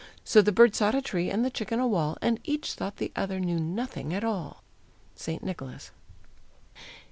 [0.23, 3.11] So the bird sought a tree and the chicken a wall, And each thought the
[3.15, 4.63] other knew nothing at all.
[5.15, 5.43] _St.
[5.43, 5.91] Nicholas.